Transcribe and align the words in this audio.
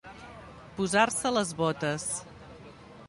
Posar-se 0.79 1.33
les 1.35 1.51
botes. 1.63 2.09